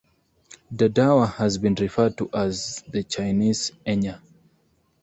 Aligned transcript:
Dadawa 0.73 1.31
has 1.35 1.59
been 1.59 1.75
referred 1.75 2.17
to 2.17 2.27
as 2.33 2.81
the 2.89 3.03
"Chinese 3.03 3.71
Enya". 3.85 4.19